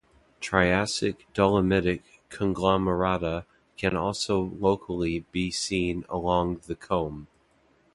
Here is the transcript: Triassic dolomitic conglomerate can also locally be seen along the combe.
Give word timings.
Triassic 0.39 1.27
dolomitic 1.31 2.01
conglomerate 2.29 3.45
can 3.77 3.95
also 3.95 4.41
locally 4.59 5.27
be 5.31 5.51
seen 5.51 6.05
along 6.09 6.61
the 6.65 6.73
combe. 6.75 7.27